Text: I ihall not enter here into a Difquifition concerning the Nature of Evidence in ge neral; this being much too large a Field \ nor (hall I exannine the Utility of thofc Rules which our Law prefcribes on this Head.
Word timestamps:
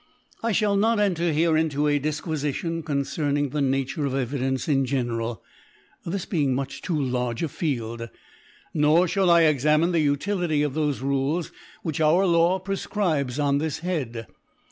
I 0.41 0.51
ihall 0.51 0.79
not 0.79 0.99
enter 0.99 1.31
here 1.31 1.55
into 1.55 1.87
a 1.87 1.99
Difquifition 1.99 2.83
concerning 2.83 3.49
the 3.49 3.61
Nature 3.61 4.07
of 4.07 4.15
Evidence 4.15 4.67
in 4.67 4.83
ge 4.83 4.93
neral; 4.93 5.41
this 6.03 6.25
being 6.25 6.55
much 6.55 6.81
too 6.81 6.99
large 6.99 7.43
a 7.43 7.47
Field 7.47 8.09
\ 8.43 8.73
nor 8.73 9.05
(hall 9.07 9.29
I 9.29 9.43
exannine 9.43 9.91
the 9.91 9.99
Utility 9.99 10.63
of 10.63 10.73
thofc 10.73 11.01
Rules 11.01 11.51
which 11.83 12.01
our 12.01 12.25
Law 12.25 12.57
prefcribes 12.59 13.37
on 13.37 13.59
this 13.59 13.81
Head. 13.85 14.25